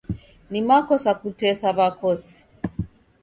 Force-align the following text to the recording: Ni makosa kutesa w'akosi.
Ni 0.51 0.59
makosa 0.67 1.11
kutesa 1.19 1.67
w'akosi. 1.77 2.35